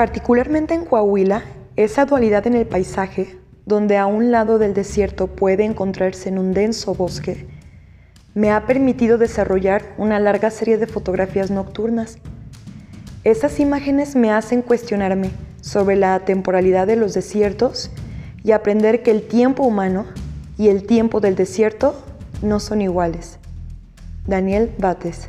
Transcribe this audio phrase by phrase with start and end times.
[0.00, 1.42] Particularmente en Coahuila,
[1.76, 6.54] esa dualidad en el paisaje, donde a un lado del desierto puede encontrarse en un
[6.54, 7.46] denso bosque,
[8.32, 12.16] me ha permitido desarrollar una larga serie de fotografías nocturnas.
[13.24, 17.90] Esas imágenes me hacen cuestionarme sobre la temporalidad de los desiertos
[18.42, 20.06] y aprender que el tiempo humano
[20.56, 21.94] y el tiempo del desierto
[22.40, 23.38] no son iguales.
[24.26, 25.28] Daniel Bates